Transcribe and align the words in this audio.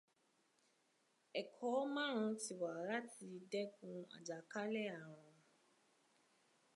Ẹ̀kọ́ 1.39 1.73
márùn-ún 1.93 2.35
tí 2.41 2.51
wà 2.61 2.71
láti 2.89 3.27
dẹ́kun 3.51 3.93
àjàkálẹ̀ 4.17 4.89
ààrùn. 4.99 5.37